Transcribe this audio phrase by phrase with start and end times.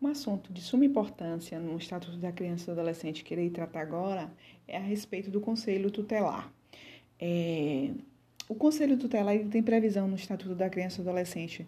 [0.00, 3.80] Um assunto de suma importância no Estatuto da Criança e do Adolescente que irei tratar
[3.80, 4.30] agora
[4.68, 6.52] é a respeito do Conselho Tutelar.
[7.18, 7.90] É,
[8.48, 11.66] o Conselho Tutelar tem previsão no Estatuto da Criança e do Adolescente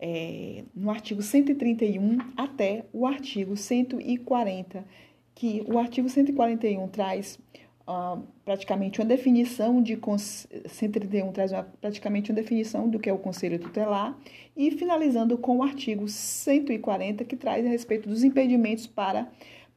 [0.00, 4.84] é, no artigo 131 até o artigo 140,
[5.34, 7.38] que o artigo 141 traz
[7.86, 9.98] uh, praticamente uma definição de
[10.66, 14.18] 131 traz uma, praticamente uma definição do que é o conselho tutelar
[14.56, 19.28] e finalizando com o artigo 140 que traz a respeito dos impedimentos para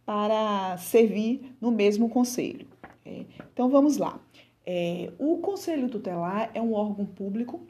[0.05, 2.65] para servir no mesmo conselho.
[3.05, 4.19] É, então vamos lá.
[4.65, 7.61] É, o conselho tutelar é um órgão público,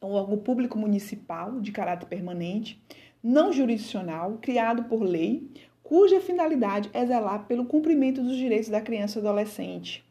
[0.00, 2.82] é um órgão público municipal de caráter permanente,
[3.22, 5.48] não jurisdicional, criado por lei,
[5.92, 10.02] cuja finalidade é zelar pelo cumprimento dos direitos da criança e adolescente.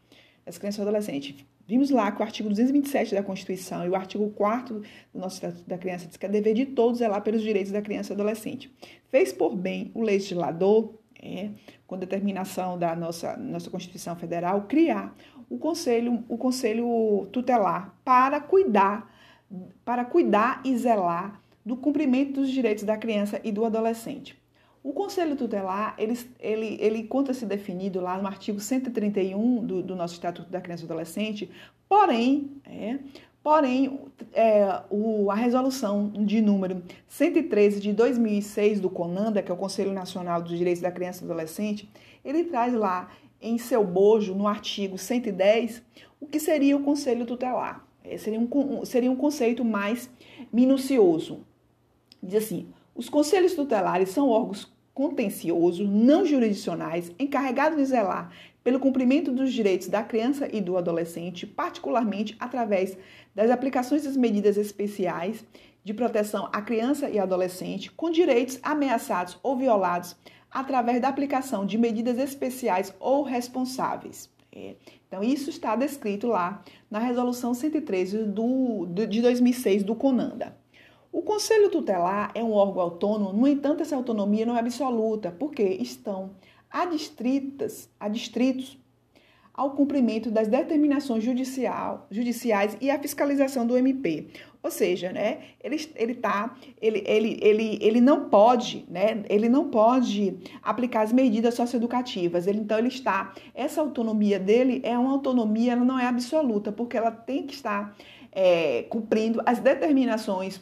[0.46, 1.44] Das crianças e adolescentes.
[1.68, 4.80] Vimos lá que o artigo 227 da Constituição e o artigo 4
[5.12, 7.82] do nosso Estatuto da Criança diz que é dever de todos zelar pelos direitos da
[7.82, 8.72] criança e adolescente.
[9.10, 11.50] Fez por bem o legislador, é,
[11.88, 15.16] com determinação da nossa, nossa Constituição Federal, criar
[15.50, 19.12] o conselho, o conselho tutelar para cuidar,
[19.84, 24.40] para cuidar e zelar do cumprimento dos direitos da criança e do adolescente.
[24.84, 30.16] O Conselho Tutelar, ele, ele, ele encontra-se definido lá no artigo 131 do, do nosso
[30.16, 31.52] Estatuto da Criança e do Adolescente,
[31.88, 32.98] porém, é,
[33.44, 34.00] porém
[34.34, 39.94] é, o, a resolução de número 113 de 2006 do CONANDA, que é o Conselho
[39.94, 41.88] Nacional dos Direitos da Criança e do Adolescente,
[42.26, 45.84] ele traz lá em seu bojo, no artigo 110,
[46.20, 47.86] o que seria o Conselho Tutelar.
[48.04, 50.10] É, seria, um, seria um conceito mais
[50.52, 51.46] minucioso.
[52.22, 58.32] Diz assim, os conselhos tutelares são órgãos contenciosos, não jurisdicionais, encarregados de zelar
[58.64, 62.98] pelo cumprimento dos direitos da criança e do adolescente, particularmente através
[63.34, 65.44] das aplicações das medidas especiais
[65.84, 70.16] de proteção à criança e adolescente com direitos ameaçados ou violados
[70.50, 74.30] através da aplicação de medidas especiais ou responsáveis.
[74.54, 74.76] É.
[75.08, 80.56] Então, isso está descrito lá na Resolução 113 do, de 2006 do CONANDA.
[81.12, 85.62] O Conselho Tutelar é um órgão autônomo, no entanto, essa autonomia não é absoluta, porque
[85.62, 86.32] estão
[86.70, 88.80] adstritas, adstritos
[89.54, 94.28] ao cumprimento das determinações judicial, judiciais e à fiscalização do MP.
[94.64, 99.70] Ou seja, né, ele, ele, tá, ele, ele, ele, ele não pode, né, ele não
[99.70, 102.48] pode aplicar as medidas socioeducativas.
[102.48, 106.96] Ele, então, ele está, essa autonomia dele é uma autonomia, ela não é absoluta, porque
[106.96, 107.96] ela tem que estar
[108.32, 110.62] é, cumprindo as determinações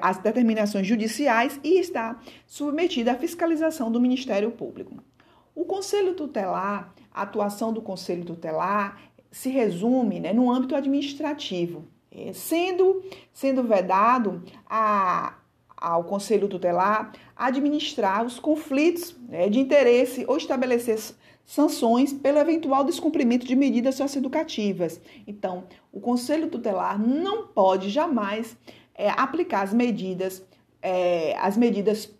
[0.00, 4.96] as determinações judiciais e está submetida à fiscalização do Ministério Público.
[5.54, 9.00] O Conselho Tutelar, a atuação do Conselho Tutelar
[9.30, 13.02] se resume né, no âmbito administrativo, é, sendo,
[13.32, 15.34] sendo vedado a,
[15.76, 20.98] ao Conselho Tutelar administrar os conflitos né, de interesse ou estabelecer
[21.44, 25.00] sanções pelo eventual descumprimento de medidas socioeducativas.
[25.26, 28.56] Então, o Conselho Tutelar não pode jamais
[29.00, 30.42] é, aplicar as medidas,
[30.82, 32.10] é, as medidas,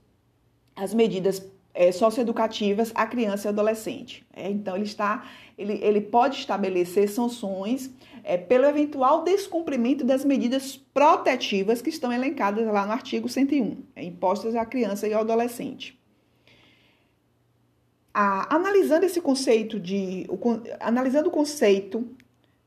[0.75, 4.25] as medidas é, socioeducativas à criança e adolescente.
[4.35, 7.91] É, então, ele, está, ele, ele pode estabelecer sanções
[8.25, 14.03] é, pelo eventual descumprimento das medidas protetivas que estão elencadas lá no artigo 101, é,
[14.03, 16.01] impostas à criança e ao adolescente.
[18.13, 20.27] Analisando esse conceito de.
[20.29, 20.39] O,
[20.81, 22.09] analisando o conceito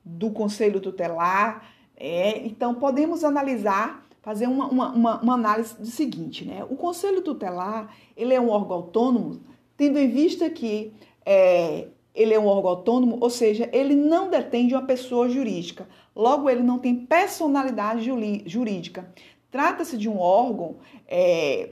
[0.06, 6.46] do conselho tutelar, é, então podemos analisar fazer uma, uma, uma, uma análise do seguinte,
[6.46, 6.66] né?
[6.70, 9.42] O Conselho Tutelar, ele é um órgão autônomo,
[9.76, 10.94] tendo em vista que
[11.26, 15.88] é, ele é um órgão autônomo, ou seja, ele não detém de uma pessoa jurídica.
[16.16, 18.10] Logo, ele não tem personalidade
[18.46, 19.12] jurídica.
[19.52, 21.72] Trata-se de um órgão, é,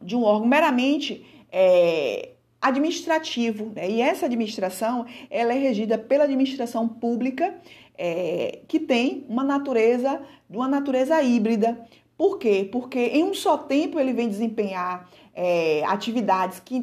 [0.00, 2.30] de um órgão meramente é,
[2.60, 3.88] administrativo, né?
[3.88, 7.54] e essa administração ela é regida pela administração pública
[7.96, 11.78] é, que tem uma natureza, uma natureza híbrida.
[12.16, 12.68] Por quê?
[12.70, 16.82] Porque em um só tempo ele vem desempenhar é, atividades que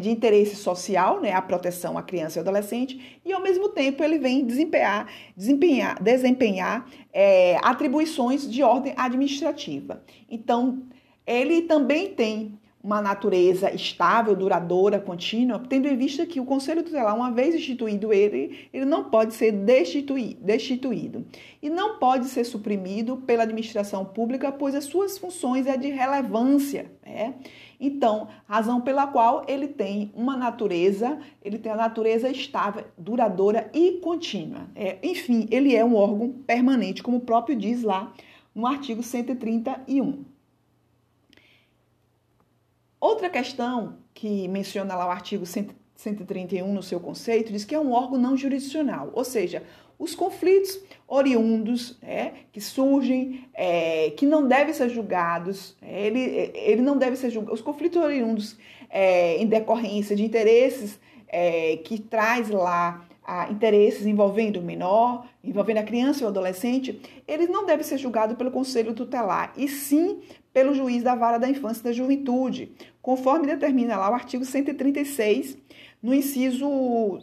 [0.00, 4.18] de interesse social, né, a proteção à criança e adolescente, e ao mesmo tempo ele
[4.18, 5.06] vem desempenhar,
[5.36, 10.02] desempenhar, desempenhar é, atribuições de ordem administrativa.
[10.30, 10.82] Então,
[11.26, 17.14] ele também tem uma natureza estável, duradoura, contínua, tendo em vista que o Conselho Tutelar,
[17.14, 21.26] uma vez instituído ele, ele não pode ser destituído, destituído
[21.62, 26.90] e não pode ser suprimido pela administração pública, pois as suas funções é de relevância,
[27.04, 27.34] né?
[27.78, 33.92] Então, razão pela qual ele tem uma natureza, ele tem a natureza estável, duradoura e
[34.02, 34.68] contínua.
[34.74, 38.12] É, enfim, ele é um órgão permanente, como o próprio diz lá
[38.54, 40.24] no artigo 131.
[43.00, 47.92] Outra questão que menciona lá o artigo 131 no seu conceito diz que é um
[47.92, 49.62] órgão não jurisdicional, ou seja,
[49.98, 56.82] os conflitos oriundos é, que surgem, é, que não devem ser julgados, é, ele, ele
[56.82, 58.56] não deve ser julgado, os conflitos oriundos
[58.88, 60.98] é, em decorrência de interesses
[61.28, 67.00] é, que traz lá a, interesses envolvendo o menor, envolvendo a criança ou o adolescente,
[67.28, 70.20] eles não devem ser julgados pelo conselho tutelar, e sim
[70.52, 75.56] pelo juiz da vara da infância e da juventude, conforme determina lá o artigo 136,
[76.02, 77.20] no inciso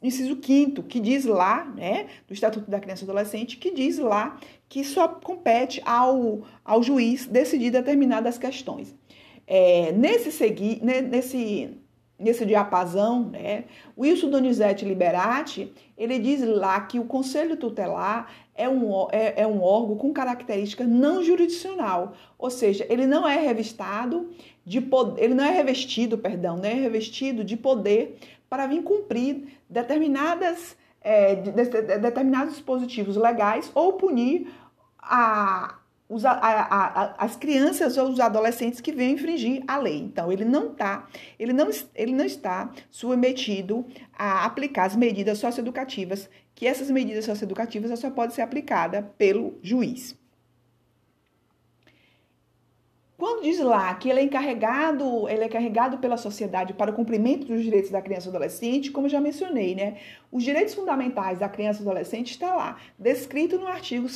[0.00, 4.38] inciso 5 que diz lá, né, do Estatuto da Criança e Adolescente, que diz lá
[4.68, 8.94] que só compete ao, ao juiz decidir determinadas questões.
[9.46, 11.70] É, nesse, segui, nesse,
[12.18, 13.64] nesse diapasão, né,
[13.98, 19.62] Wilson Donizete Liberati, ele diz lá que o Conselho Tutelar é um, é, é um
[19.62, 24.30] órgão com característica não jurisdicional, ou seja, ele não é revistado
[24.64, 24.78] de
[25.18, 28.16] ele não é revestido, perdão, não é revestido de poder
[28.48, 34.48] para vir cumprir determinadas, é, de, de, de, determinados dispositivos legais ou punir
[34.98, 35.76] a,
[36.08, 39.98] os, a, a, as crianças ou os adolescentes que vêm infringir a lei.
[39.98, 41.08] Então, ele não tá,
[41.38, 47.98] ele não, ele não está submetido a aplicar as medidas socioeducativas, que essas medidas socioeducativas
[47.98, 50.16] só podem ser aplicadas pelo juiz.
[53.16, 57.46] Quando diz lá que ele é encarregado, ele é encarregado pela sociedade para o cumprimento
[57.46, 59.96] dos direitos da criança e adolescente, como já mencionei, né?
[60.30, 64.08] Os direitos fundamentais da criança e adolescente está lá, descrito no artigo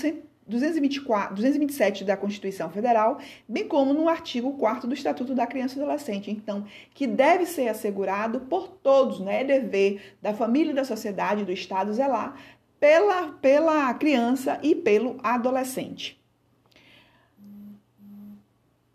[0.48, 3.18] 224, 227 da Constituição Federal,
[3.48, 6.30] bem como no artigo 4 do Estatuto da Criança e Adolescente.
[6.30, 6.64] Então,
[6.94, 9.42] que deve ser assegurado por todos, né?
[9.42, 12.34] É dever da família, da sociedade, do Estado zelar
[12.80, 16.18] pela, pela criança e pelo adolescente.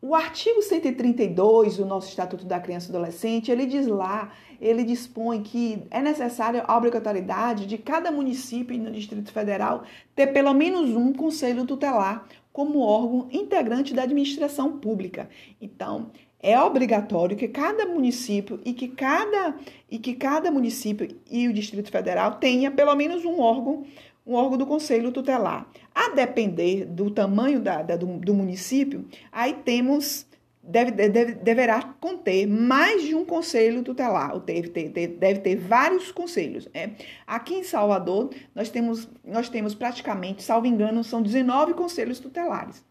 [0.05, 4.33] O artigo 132 do nosso Estatuto da Criança e Adolescente, ele diz lá,
[4.63, 9.83] ele dispõe que é necessária a obrigatoriedade de cada município no Distrito Federal
[10.15, 15.27] ter pelo menos um conselho tutelar como órgão integrante da administração pública.
[15.59, 19.55] Então, é obrigatório que cada município e que cada
[19.89, 23.83] e que cada município e o Distrito Federal tenha pelo menos um órgão
[24.25, 25.67] um órgão do conselho tutelar.
[25.93, 30.25] A depender do tamanho da, da do, do, município, aí temos,
[30.63, 36.11] deve, deve, deverá conter mais de um conselho tutelar, ou deve ter, deve ter vários
[36.11, 36.69] conselhos.
[36.73, 36.93] Né?
[37.27, 42.83] Aqui em Salvador, nós temos, nós temos praticamente, salvo engano, são 19 conselhos tutelares.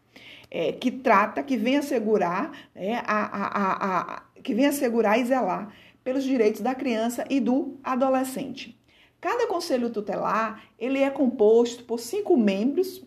[0.51, 5.25] É, que trata, que vem assegurar, é, a, a, a, a, que vem assegurar e
[5.25, 5.73] zelar
[6.03, 8.79] pelos direitos da criança e do adolescente.
[9.19, 13.03] Cada conselho tutelar ele é composto por cinco membros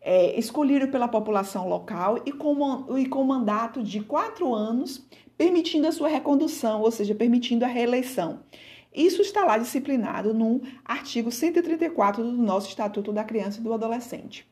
[0.00, 5.06] é, escolhidos pela população local e com, e com mandato de quatro anos,
[5.36, 8.40] permitindo a sua recondução, ou seja, permitindo a reeleição.
[8.94, 14.48] Isso está lá disciplinado no artigo 134 do nosso Estatuto da Criança e do Adolescente.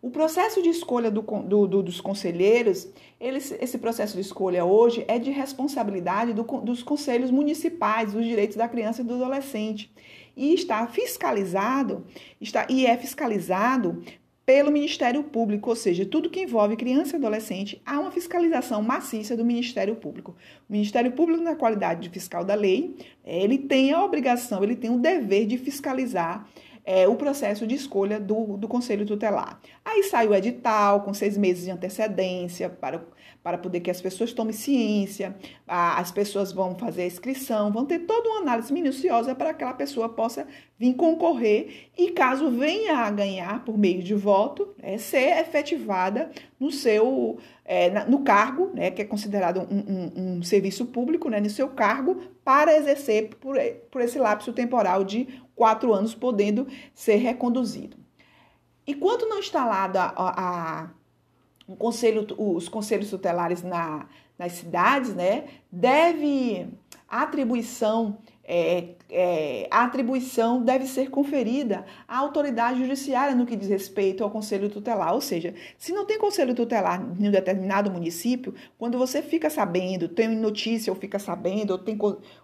[0.00, 2.88] O processo de escolha do, do, do, dos conselheiros,
[3.20, 9.02] esse processo de escolha hoje é de responsabilidade dos conselhos municipais dos direitos da criança
[9.02, 9.92] e do adolescente
[10.36, 12.06] e está fiscalizado,
[12.40, 14.00] está e é fiscalizado
[14.48, 19.36] pelo Ministério Público, ou seja, tudo que envolve criança e adolescente, há uma fiscalização maciça
[19.36, 20.34] do Ministério Público.
[20.66, 24.88] O Ministério Público, na qualidade de fiscal da lei, ele tem a obrigação, ele tem
[24.88, 26.48] o dever de fiscalizar
[26.82, 29.60] é, o processo de escolha do, do Conselho Tutelar.
[29.84, 33.04] Aí sai o edital com seis meses de antecedência para,
[33.42, 38.00] para poder que as pessoas tomem ciência, as pessoas vão fazer a inscrição, vão ter
[38.00, 40.46] toda uma análise minuciosa para que aquela pessoa possa
[40.78, 46.70] vir concorrer e, caso venha a ganhar por meio de voto, é, ser efetivada no
[46.70, 51.50] seu é, no cargo, né, que é considerado um, um, um, serviço público, né, no
[51.50, 53.56] seu cargo, para exercer por,
[53.90, 57.96] por esse lapso temporal de quatro anos, podendo ser reconduzido.
[58.86, 60.90] Enquanto não instalado a, a, a
[61.68, 64.06] um conselho, os conselhos tutelares na,
[64.38, 66.66] nas cidades, né, deve
[67.08, 68.18] a atribuição
[68.50, 74.30] é, é, a atribuição deve ser conferida à autoridade judiciária no que diz respeito ao
[74.30, 75.12] conselho tutelar.
[75.12, 80.08] Ou seja, se não tem conselho tutelar em um determinado município, quando você fica sabendo,
[80.08, 81.98] tem notícia ou fica sabendo, ou tem,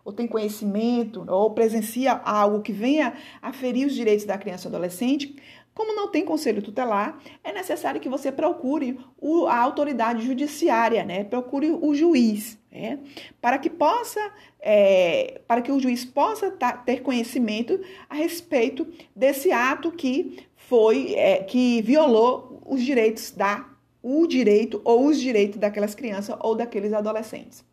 [0.05, 4.69] ou tem conhecimento, ou presencia algo que venha a ferir os direitos da criança e
[4.69, 5.35] adolescente,
[5.75, 11.25] como não tem conselho tutelar, é necessário que você procure o, a autoridade judiciária, né?
[11.25, 13.01] Procure o juiz, né?
[13.41, 14.21] Para que possa,
[14.61, 16.51] é, para que o juiz possa
[16.87, 23.69] ter conhecimento a respeito desse ato que foi, é, que violou os direitos da,
[24.03, 27.65] o direito ou os direitos daquelas crianças ou daqueles adolescentes.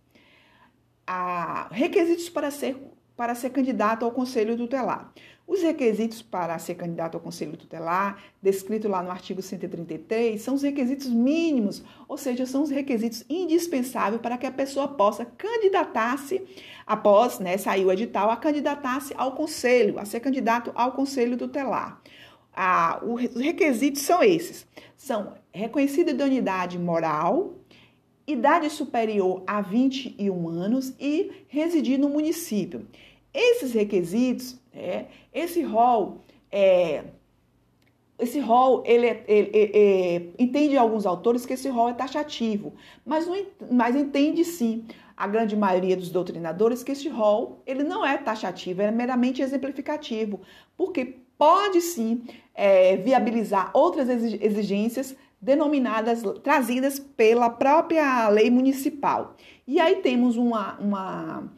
[1.06, 2.78] a requisitos para ser,
[3.18, 5.12] para ser candidato ao Conselho Tutelar.
[5.48, 10.62] Os requisitos para ser candidato ao Conselho Tutelar, descrito lá no artigo 133, são os
[10.62, 16.42] requisitos mínimos, ou seja, são os requisitos indispensáveis para que a pessoa possa candidatar-se,
[16.86, 22.02] após né, sair o edital, a candidatar-se ao Conselho, a ser candidato ao Conselho Tutelar.
[22.54, 27.56] Ah, os requisitos são esses: são reconhecida idoneidade moral,
[28.28, 32.88] idade superior a 21 anos e residir no município.
[33.34, 37.04] Esses requisitos, é, esse rol, é,
[38.18, 42.74] esse rol, ele, é, ele, ele, é, entende alguns autores que esse rol é taxativo,
[43.06, 44.86] mas, não, mas entende sim
[45.18, 50.42] a grande maioria dos doutrinadores que esse rol ele não é taxativo, é meramente exemplificativo,
[50.78, 52.24] porque pode sim
[52.54, 59.36] é, viabilizar outras exigências denominadas, trazidas pela própria lei municipal.
[59.68, 61.52] E aí temos uma, uma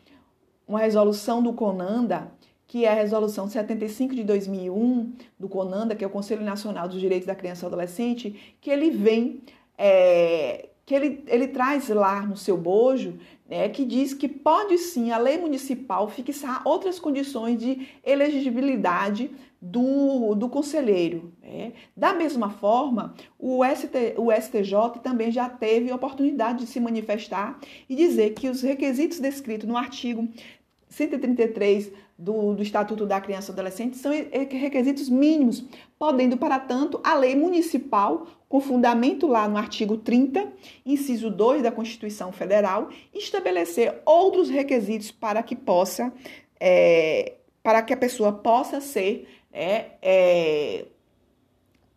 [0.67, 2.31] uma resolução do CONANDA,
[2.73, 6.99] que é a resolução 75 de 2001 do CONANDA, que é o Conselho Nacional dos
[6.99, 9.41] Direitos da Criança e Adolescente, que ele vem,
[9.77, 15.11] é, que ele, ele traz lá no seu bojo, né, que diz que pode sim
[15.11, 19.29] a lei municipal fixar outras condições de elegibilidade
[19.61, 21.31] do, do conselheiro.
[21.43, 21.73] Né?
[21.95, 27.59] Da mesma forma, o, ST, o STJ também já teve a oportunidade de se manifestar
[27.87, 30.27] e dizer que os requisitos descritos no artigo
[30.93, 35.65] 133 do, do Estatuto da Criança e Adolescente são requisitos mínimos,
[35.97, 40.53] podendo, para tanto, a lei municipal, com fundamento lá no artigo 30,
[40.85, 46.13] inciso 2 da Constituição Federal, estabelecer outros requisitos para que possa,
[46.59, 47.33] é,
[47.63, 50.85] para que a pessoa possa ser, é, é,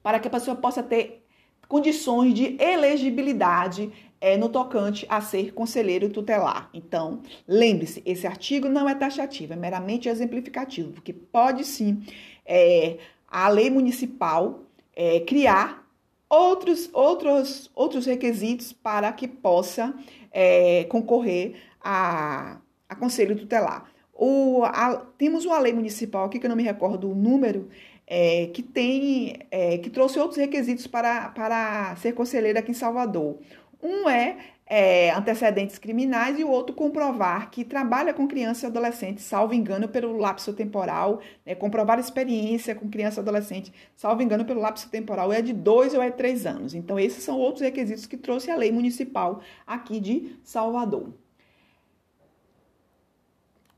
[0.03, 1.23] para que a pessoa possa ter
[1.69, 6.71] condições de elegibilidade é, no tocante a ser conselheiro tutelar.
[6.73, 12.03] Então, lembre-se, esse artigo não é taxativo, é meramente exemplificativo, porque pode sim
[12.45, 14.61] é, a lei municipal
[14.95, 15.87] é, criar
[16.29, 19.95] outros, outros, outros requisitos para que possa
[20.33, 22.59] é, concorrer a,
[22.89, 23.91] a conselho tutelar.
[24.13, 27.69] O, a, temos uma lei municipal aqui, que eu não me recordo o número,
[28.07, 33.39] é, que tem é, que trouxe outros requisitos para, para ser conselheiro aqui em Salvador.
[33.83, 39.21] Um é, é, antecedentes criminais e o outro comprovar que trabalha com criança e adolescente,
[39.21, 44.61] salvo engano, pelo lapso temporal, né, comprovar experiência com criança e adolescente, salvo engano, pelo
[44.61, 46.75] lapso temporal é de dois ou é três anos.
[46.75, 51.13] Então, esses são outros requisitos que trouxe a lei municipal aqui de Salvador.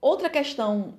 [0.00, 0.95] Outra questão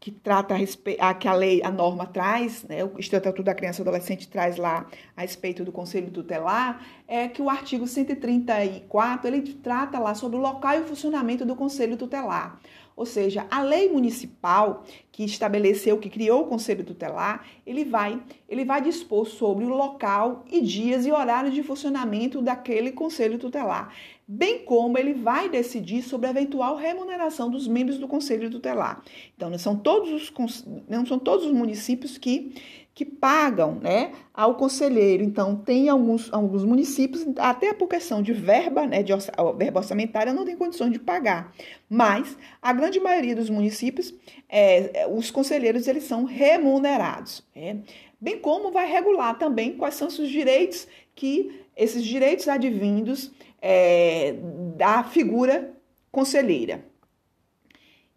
[0.00, 3.80] que trata a, respeito, que a lei, a norma traz, né, o Estatuto da Criança
[3.80, 4.86] e Adolescente traz lá
[5.16, 10.40] a respeito do Conselho Tutelar, é que o artigo 134, ele trata lá sobre o
[10.40, 12.60] local e o funcionamento do Conselho Tutelar.
[12.94, 18.64] Ou seja, a lei municipal que estabeleceu, que criou o Conselho Tutelar, ele vai, ele
[18.64, 23.94] vai dispor sobre o local e dias e horários de funcionamento daquele Conselho Tutelar,
[24.30, 29.02] bem como ele vai decidir sobre a eventual remuneração dos membros do Conselho Tutelar.
[29.34, 32.52] Então, não são todos os, não são todos os municípios que
[32.98, 35.22] que pagam né, ao conselheiro.
[35.22, 39.12] Então, tem alguns, alguns municípios, até por questão de verba, né, de
[39.56, 41.54] verba orçamentária, não tem condições de pagar.
[41.88, 44.12] Mas a grande maioria dos municípios,
[44.48, 47.44] é, os conselheiros, eles são remunerados.
[47.54, 47.82] Né?
[48.20, 53.30] Bem como vai regular também quais são os direitos que esses direitos advindos
[53.62, 54.34] é,
[54.76, 55.74] da figura
[56.10, 56.84] conselheira.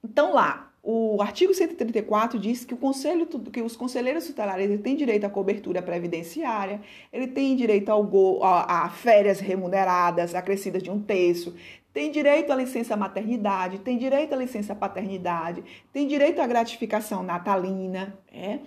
[0.04, 5.26] Então, lá, o artigo 134 diz que, o conselho, que os conselheiros tutelares têm direito
[5.26, 6.82] à cobertura previdenciária,
[7.14, 11.54] ele tem direito ao go, a, a férias remuneradas, acrescidas de um terço,
[11.94, 18.18] tem direito à licença maternidade, tem direito à licença paternidade, tem direito à gratificação natalina,
[18.32, 18.60] é?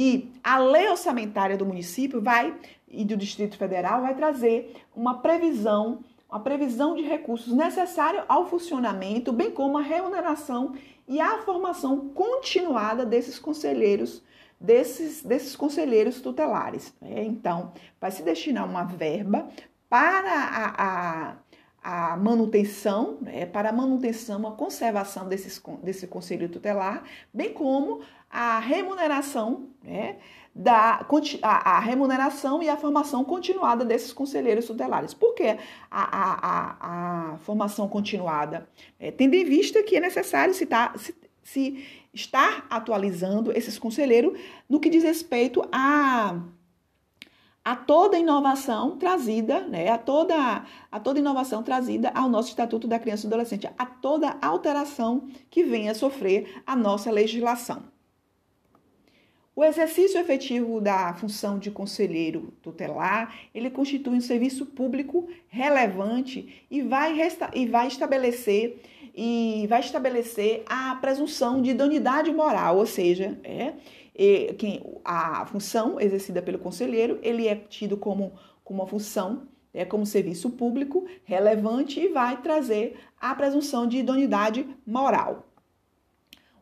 [0.00, 2.54] E a lei orçamentária do município vai
[2.86, 9.32] e do Distrito Federal vai trazer uma previsão, uma previsão de recursos necessários ao funcionamento,
[9.32, 10.76] bem como a remuneração
[11.08, 14.22] e a formação continuada desses conselheiros,
[14.60, 16.94] desses, desses conselheiros tutelares.
[17.00, 17.24] Né?
[17.24, 19.48] Então, vai se destinar uma verba
[19.90, 21.36] para a, a,
[21.82, 23.46] a manutenção, né?
[23.46, 30.16] para a manutenção, a conservação desses, desse conselho tutelar, bem como a remuneração né?
[30.54, 31.06] da
[31.42, 35.14] a, a, remuneração e a formação continuada desses conselheiros tutelares.
[35.14, 35.58] Por que a,
[35.90, 38.68] a, a formação continuada?
[38.98, 44.38] É, tendo em vista que é necessário se, tá, se, se estar atualizando esses conselheiros
[44.68, 46.40] no que diz respeito a
[47.68, 52.98] a toda inovação trazida, né, a toda, a toda inovação trazida ao nosso Estatuto da
[52.98, 57.82] Criança e do Adolescente, a toda alteração que venha a sofrer a nossa legislação.
[59.54, 66.80] O exercício efetivo da função de conselheiro tutelar, ele constitui um serviço público relevante e
[66.80, 68.80] vai, resta e vai estabelecer
[69.14, 73.74] e vai estabelecer a presunção de idoneidade moral, ou seja, é,
[74.58, 78.32] quem, a função exercida pelo conselheiro, ele é tido como,
[78.64, 84.68] como uma função, é, como serviço público relevante e vai trazer a presunção de idoneidade
[84.84, 85.46] moral.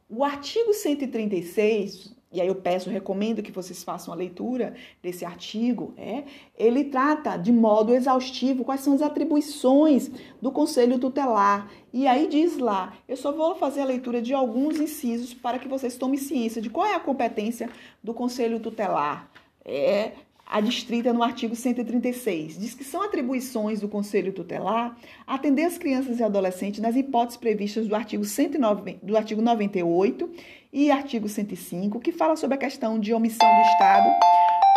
[0.08, 5.94] O artigo 136 e aí eu peço, recomendo que vocês façam a leitura desse artigo,
[5.96, 6.24] é,
[6.58, 10.10] ele trata de modo exaustivo quais são as atribuições
[10.42, 11.70] do Conselho Tutelar.
[11.92, 15.68] E aí diz lá, eu só vou fazer a leitura de alguns incisos para que
[15.68, 17.70] vocês tomem ciência de qual é a competência
[18.02, 19.30] do Conselho Tutelar.
[19.64, 20.12] É,
[20.46, 22.58] a distrita no artigo 136.
[22.58, 27.88] Diz que são atribuições do Conselho Tutelar atender as crianças e adolescentes nas hipóteses previstas
[27.88, 30.30] do artigo, 109, do artigo 98
[30.76, 34.10] e artigo 105, que fala sobre a questão de omissão do Estado,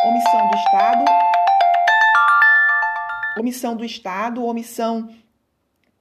[0.08, 1.06] omissão do Estado,
[3.38, 5.10] omissão do Estado, omissão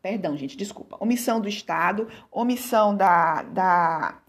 [0.00, 0.96] Perdão, gente, desculpa.
[1.00, 4.22] Omissão do Estado, omissão da, da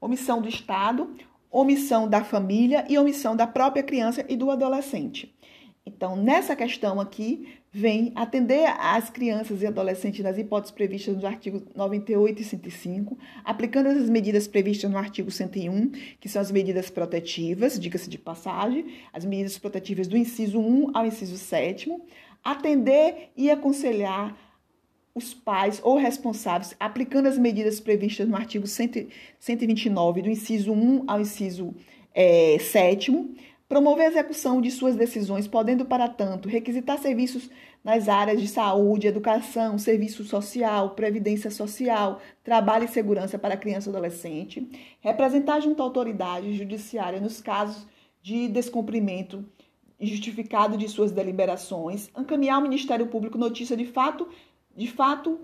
[0.00, 1.14] omissão do Estado,
[1.50, 5.36] omissão da família e omissão da própria criança e do adolescente.
[5.84, 11.62] Então, nessa questão aqui, vem atender às crianças e adolescentes nas hipóteses previstas no artigo
[11.74, 17.78] 98 e 105, aplicando as medidas previstas no artigo 101, que são as medidas protetivas,
[17.78, 21.92] diga-se de passagem, as medidas protetivas do inciso 1 ao inciso 7,
[22.42, 24.36] atender e aconselhar
[25.14, 31.20] os pais ou responsáveis, aplicando as medidas previstas no artigo 129, do inciso 1 ao
[31.20, 31.74] inciso
[32.14, 33.12] é, 7,
[33.70, 37.48] promover a execução de suas decisões, podendo, para tanto, requisitar serviços
[37.84, 43.92] nas áreas de saúde, educação, serviço social, previdência social, trabalho e segurança para criança e
[43.92, 44.68] adolescente,
[45.00, 47.86] representar junto à autoridade judiciária nos casos
[48.20, 49.44] de descumprimento
[50.00, 54.26] justificado de suas deliberações, encaminhar ao Ministério Público notícia de fato
[54.76, 55.38] de fato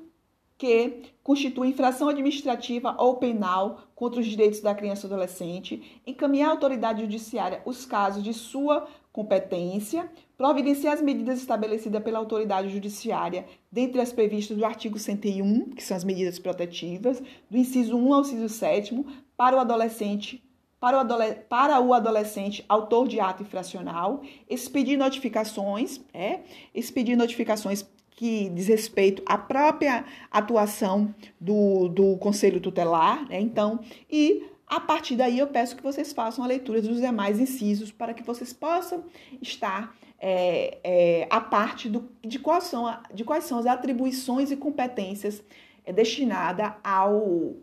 [0.58, 6.52] que constitui infração administrativa ou penal contra os direitos da criança e adolescente, encaminhar à
[6.52, 14.00] autoridade judiciária os casos de sua competência, providenciar as medidas estabelecidas pela autoridade judiciária, dentre
[14.00, 18.48] as previstas do artigo 101, que são as medidas protetivas, do inciso 1 ao inciso
[18.48, 19.04] 7,
[19.36, 20.42] para o adolescente
[20.78, 26.40] para o, para o adolescente autor de ato infracional, expedir notificações, é,
[26.74, 27.84] expedir notificações
[28.16, 33.38] que diz respeito à própria atuação do, do Conselho Tutelar, né?
[33.38, 33.78] Então,
[34.10, 38.14] e a partir daí eu peço que vocês façam a leitura dos demais incisos para
[38.14, 39.04] que vocês possam
[39.40, 44.56] estar é, é, a parte do, de, quais são, de quais são as atribuições e
[44.56, 45.42] competências
[45.84, 47.54] é, destinadas ao,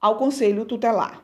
[0.00, 1.23] ao Conselho Tutelar.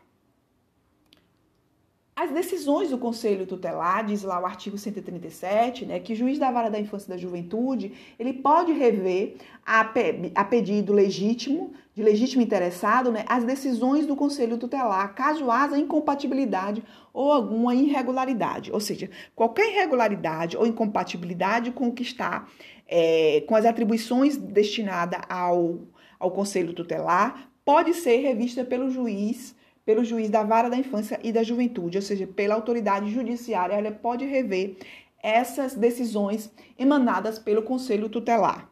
[2.20, 6.50] As decisões do Conselho Tutelar, diz lá o artigo 137, né, que o juiz da
[6.50, 12.02] vara da infância e da juventude, ele pode rever a, pe a pedido legítimo, de
[12.02, 18.70] legítimo interessado, né, as decisões do Conselho Tutelar, caso haja incompatibilidade ou alguma irregularidade.
[18.70, 22.46] Ou seja, qualquer irregularidade ou incompatibilidade com o que está,
[22.86, 25.78] é, com as atribuições destinadas ao,
[26.18, 31.32] ao Conselho Tutelar, pode ser revista pelo juiz pelo juiz da vara da infância e
[31.32, 34.76] da juventude, ou seja, pela autoridade judiciária, ela pode rever
[35.22, 38.69] essas decisões emanadas pelo conselho tutelar.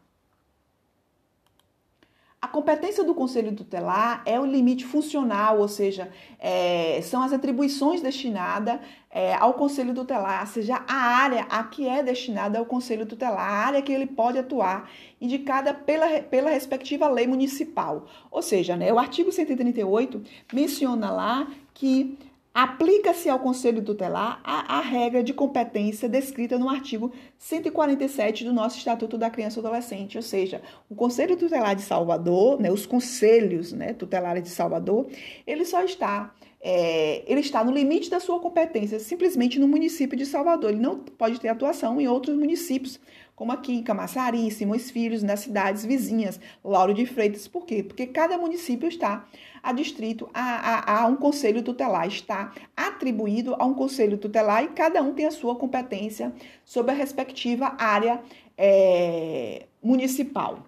[2.41, 8.01] A competência do Conselho Tutelar é o limite funcional, ou seja, é, são as atribuições
[8.01, 8.79] destinadas
[9.11, 13.67] é, ao Conselho Tutelar, seja a área a que é destinada ao Conselho Tutelar, a
[13.67, 14.89] área que ele pode atuar,
[15.21, 18.07] indicada pela, pela respectiva lei municipal.
[18.31, 20.23] Ou seja, né, o artigo 138
[20.53, 22.17] menciona lá que
[22.61, 28.79] Aplica-se ao Conselho Tutelar a, a, regra de competência descrita no artigo 147 do nosso
[28.79, 33.73] Estatuto da Criança e Adolescente, ou seja, o Conselho Tutelar de Salvador, né, os conselhos
[33.73, 35.07] né, tutelares de Salvador,
[35.47, 40.27] ele só está é, ele está no limite da sua competência, simplesmente no município de
[40.27, 40.71] Salvador.
[40.71, 42.99] Ele não pode ter atuação em outros municípios,
[43.39, 47.47] como aqui em Camaçari, Simões Filhos, nas cidades vizinhas, Lauro de Freitas.
[47.47, 47.85] Por quê?
[47.85, 49.29] Porque cada município está
[49.63, 54.71] a distrito, a, a, a, um conselho tutelar, está atribuído a um conselho tutelar e
[54.71, 56.33] cada um tem a sua competência
[56.65, 58.21] sobre a respectiva área
[58.57, 60.65] é, municipal.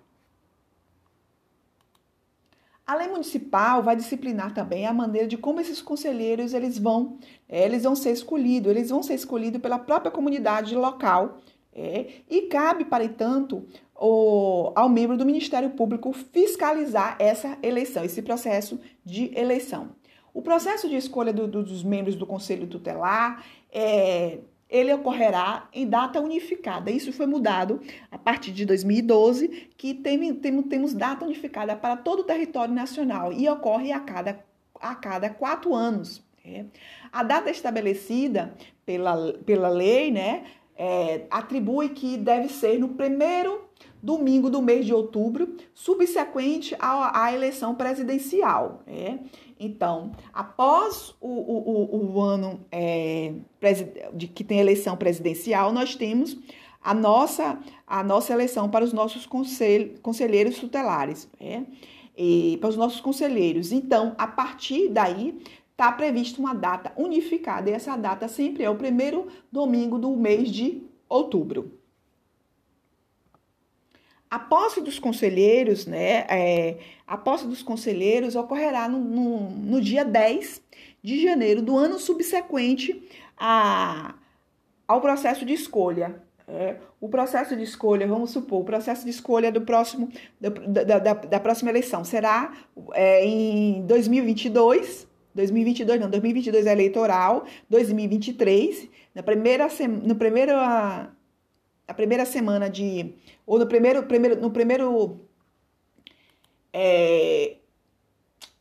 [2.87, 7.65] A lei municipal vai disciplinar também a maneira de como esses conselheiros eles vão, é,
[7.65, 11.41] eles vão ser escolhidos, eles vão ser escolhidos pela própria comunidade local
[11.81, 18.21] é, e cabe, para tanto, o, ao membro do Ministério Público fiscalizar essa eleição, esse
[18.21, 19.89] processo de eleição.
[20.35, 25.89] O processo de escolha do, do, dos membros do Conselho Tutelar é, ele ocorrerá em
[25.89, 26.91] data unificada.
[26.91, 32.21] Isso foi mudado a partir de 2012, que tem, tem, temos data unificada para todo
[32.21, 34.45] o território nacional e ocorre a cada,
[34.79, 36.23] a cada quatro anos.
[36.45, 36.67] Né?
[37.11, 40.45] A data estabelecida pela, pela lei né,
[40.83, 43.69] é, atribui que deve ser no primeiro
[44.03, 48.83] domingo do mês de outubro, subsequente à, à eleição presidencial.
[48.87, 49.21] Né?
[49.59, 53.35] Então, após o, o, o ano é,
[54.15, 56.39] de que tem eleição presidencial, nós temos
[56.83, 61.67] a nossa, a nossa eleição para os nossos consel, conselheiros tutelares, né?
[62.17, 63.71] e para os nossos conselheiros.
[63.71, 65.39] Então, a partir daí,
[65.81, 70.51] está prevista uma data unificada, e essa data sempre é o primeiro domingo do mês
[70.51, 71.73] de outubro.
[74.31, 76.27] A posse dos conselheiros, né?
[76.29, 80.63] É, a posse dos conselheiros ocorrerá no, no, no, dia 10
[81.03, 83.03] de janeiro do ano subsequente
[83.37, 84.15] a,
[84.87, 86.23] ao processo de escolha.
[86.47, 90.51] É, o processo de escolha, vamos supor, o processo de escolha do próximo, da,
[90.85, 92.53] da, da, da próxima eleição será
[92.93, 99.69] é, em 2022, 2022 não, 2022 é eleitoral, 2023, na primeira,
[100.03, 103.15] no primeiro, a primeira semana de
[103.47, 105.21] ou no primeiro, primeiro no primeiro
[106.73, 107.57] é,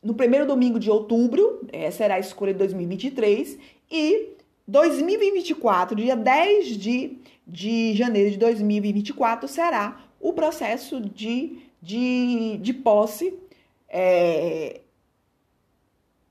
[0.02, 3.58] no primeiro domingo de outubro, é, será a escolha de 2023,
[3.92, 4.30] e
[4.68, 13.34] 2024, dia 10 de, de janeiro de 2024, será o processo de, de, de posse
[13.90, 14.82] é,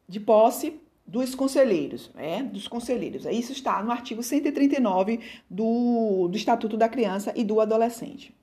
[0.08, 2.42] de posse dos conselheiros, né?
[2.42, 3.24] Dos conselheiros.
[3.26, 8.34] Isso está no artigo 139 do, do Estatuto da Criança e do Adolescente.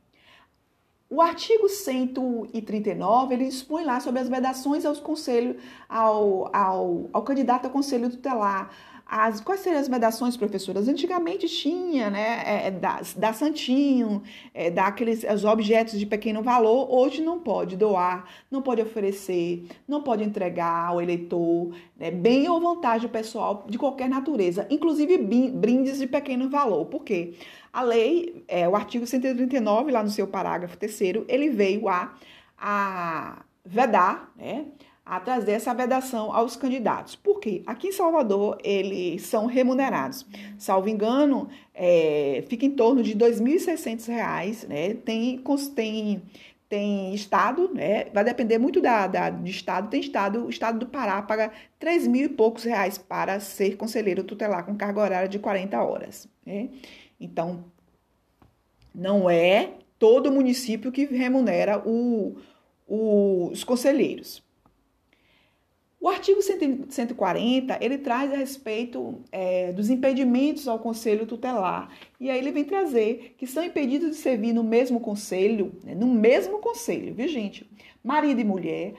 [1.08, 7.68] O artigo 139, ele dispõe lá sobre as vedações aos conselhos, ao, ao, ao candidato
[7.68, 8.72] a conselho tutelar,
[9.06, 10.88] as, quais seriam as vedações, professoras?
[10.88, 16.92] Antigamente tinha, né, é, é da, da santinho, é, daqueles os objetos de pequeno valor,
[16.92, 22.60] hoje não pode doar, não pode oferecer, não pode entregar ao eleitor, né, bem ou
[22.60, 26.86] vantagem pessoal de qualquer natureza, inclusive brindes de pequeno valor.
[26.86, 27.36] Por quê?
[27.72, 32.16] A lei, é, o artigo 139, lá no seu parágrafo terceiro, ele veio a,
[32.58, 34.66] a vedar, né,
[35.06, 37.16] a trazer essa vedação aos candidatos.
[37.16, 37.62] Por quê?
[37.68, 40.26] Aqui em Salvador, eles são remunerados.
[40.58, 44.96] Salvo engano, é, fica em torno de R$ 2.600, né?
[44.96, 45.40] Tem,
[45.76, 46.22] tem,
[46.68, 48.06] tem estado, né?
[48.12, 49.90] Vai depender muito da, da, de estado.
[49.90, 54.24] Tem estado, o estado do Pará paga 3 mil e poucos reais para ser conselheiro
[54.24, 56.70] tutelar com carga horária de 40 horas, né?
[57.20, 57.64] Então,
[58.94, 62.38] não é todo município que remunera o,
[62.88, 64.45] o, os conselheiros.
[66.06, 71.90] O artigo 140, ele traz a respeito é, dos impedimentos ao conselho tutelar.
[72.20, 76.06] E aí ele vem trazer que são impedidos de servir no mesmo conselho, né, no
[76.06, 77.68] mesmo conselho, viu gente?
[78.04, 78.94] Marido e mulher,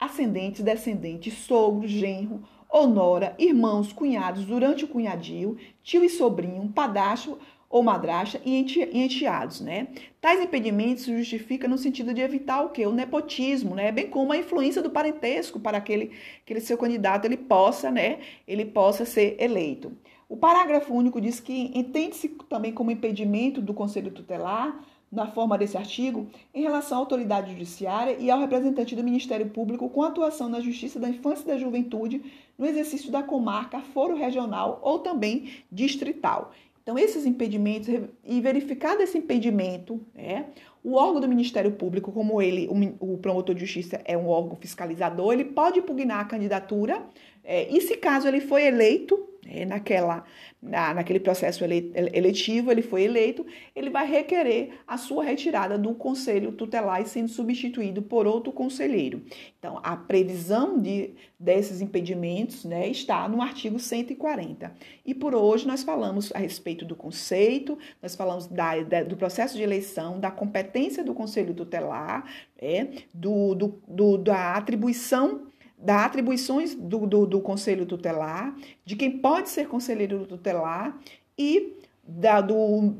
[0.00, 7.38] ascendentes, descendentes, sogro, genro, honora, irmãos, cunhados durante o cunhadio, tio e sobrinho, padrasto
[7.70, 8.56] ou madrasta e
[8.92, 9.88] enteados, né?
[10.20, 12.86] Tais impedimentos se justificam no sentido de evitar o quê?
[12.86, 13.92] O nepotismo, né?
[13.92, 18.20] Bem como a influência do parentesco para aquele, aquele seu candidato ele possa, né?
[18.46, 19.92] Ele possa ser eleito.
[20.28, 24.78] O parágrafo único diz que entende-se também como impedimento do Conselho Tutelar,
[25.10, 29.88] na forma desse artigo, em relação à autoridade judiciária e ao representante do Ministério Público
[29.88, 32.22] com atuação na Justiça da Infância e da Juventude
[32.58, 36.52] no exercício da comarca, foro regional ou também distrital.
[36.88, 37.86] Então, esses impedimentos,
[38.24, 40.46] e verificado esse impedimento, né,
[40.82, 44.56] o órgão do Ministério Público, como ele, o, o promotor de justiça é um órgão
[44.56, 47.06] fiscalizador, ele pode impugnar a candidatura,
[47.44, 49.27] é, e se caso ele foi eleito,
[49.66, 50.24] naquela,
[50.60, 56.52] na, naquele processo eletivo, ele foi eleito, ele vai requerer a sua retirada do conselho
[56.52, 59.22] tutelar e sendo substituído por outro conselheiro.
[59.58, 64.72] Então, a previsão de, desses impedimentos né, está no artigo 140.
[65.04, 69.56] E por hoje nós falamos a respeito do conceito, nós falamos da, da, do processo
[69.56, 75.47] de eleição, da competência do conselho tutelar, é, do, do, do da atribuição
[75.78, 80.98] das atribuições do, do, do, conselho tutelar, de quem pode ser conselheiro tutelar
[81.38, 82.94] e da, do,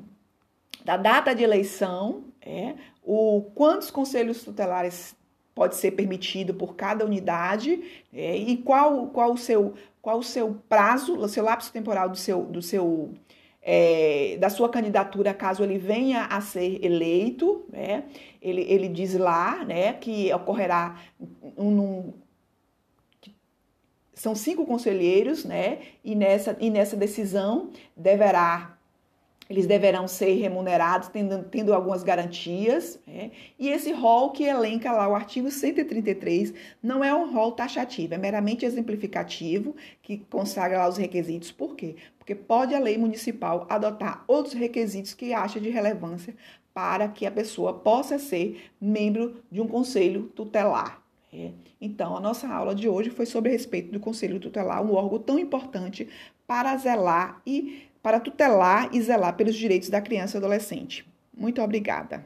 [0.84, 5.16] da data de eleição, é, o quantos conselhos tutelares
[5.54, 10.56] pode ser permitido por cada unidade é, e qual, qual, o seu, qual o seu
[10.68, 13.12] prazo, o seu lapso temporal do seu, do seu
[13.60, 18.04] é, da sua candidatura caso ele venha a ser eleito, né?
[18.40, 20.96] ele, ele diz lá né, que ocorrerá
[21.56, 22.12] um, um
[24.18, 25.78] são cinco conselheiros, né?
[26.04, 28.78] E nessa, e nessa decisão deverá
[29.48, 33.00] eles deverão ser remunerados, tendo, tendo algumas garantias.
[33.06, 33.30] Né?
[33.58, 36.52] E esse rol que elenca lá o artigo 133
[36.82, 41.50] não é um rol taxativo, é meramente exemplificativo, que consagra lá os requisitos.
[41.50, 41.96] Por quê?
[42.18, 46.34] Porque pode a lei municipal adotar outros requisitos que acha de relevância
[46.74, 51.07] para que a pessoa possa ser membro de um conselho tutelar.
[51.32, 51.50] É.
[51.80, 55.38] Então, a nossa aula de hoje foi sobre respeito do Conselho Tutelar, um órgão tão
[55.38, 56.08] importante
[56.46, 61.06] para zelar e para tutelar e zelar pelos direitos da criança e adolescente.
[61.36, 62.24] Muito obrigada.